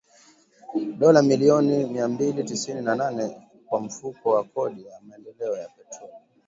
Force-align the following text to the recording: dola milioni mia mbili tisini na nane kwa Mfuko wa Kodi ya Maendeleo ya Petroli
dola 0.99 1.21
milioni 1.21 1.85
mia 1.85 2.07
mbili 2.07 2.43
tisini 2.43 2.81
na 2.81 2.95
nane 2.95 3.47
kwa 3.65 3.81
Mfuko 3.81 4.29
wa 4.29 4.43
Kodi 4.43 4.85
ya 4.85 5.01
Maendeleo 5.01 5.57
ya 5.57 5.69
Petroli 5.69 6.13